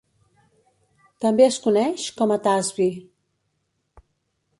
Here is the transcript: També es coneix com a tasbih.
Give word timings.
També 1.25 1.45
es 1.47 1.59
coneix 1.65 2.05
com 2.21 2.33
a 2.37 2.39
tasbih. 2.47 2.97